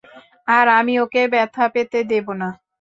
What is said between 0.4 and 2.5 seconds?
আর আমি ওকে ব্যথা পেতে দেব না।